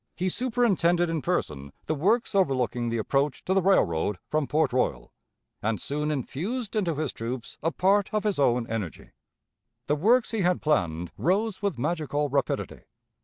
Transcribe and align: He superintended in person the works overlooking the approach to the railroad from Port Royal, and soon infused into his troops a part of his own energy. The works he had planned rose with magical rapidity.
He 0.15 0.29
superintended 0.29 1.11
in 1.11 1.21
person 1.21 1.73
the 1.85 1.93
works 1.93 2.33
overlooking 2.33 2.89
the 2.89 2.97
approach 2.97 3.45
to 3.45 3.53
the 3.53 3.61
railroad 3.61 4.17
from 4.31 4.47
Port 4.47 4.73
Royal, 4.73 5.13
and 5.61 5.79
soon 5.79 6.09
infused 6.09 6.75
into 6.75 6.95
his 6.95 7.13
troops 7.13 7.59
a 7.61 7.69
part 7.71 8.11
of 8.11 8.23
his 8.23 8.39
own 8.39 8.65
energy. 8.65 9.11
The 9.85 9.95
works 9.95 10.31
he 10.31 10.41
had 10.41 10.59
planned 10.59 11.11
rose 11.19 11.61
with 11.61 11.77
magical 11.77 12.29
rapidity. 12.29 12.81